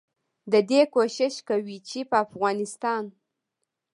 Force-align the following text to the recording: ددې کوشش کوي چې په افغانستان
ددې 0.51 0.81
کوشش 0.95 1.33
کوي 1.47 1.77
چې 1.89 1.99
په 2.09 2.15
افغانستان 2.25 3.03